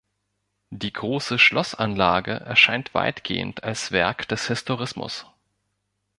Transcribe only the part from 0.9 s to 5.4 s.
große Schlossanlage erscheint weitgehend als Werk des Historismus.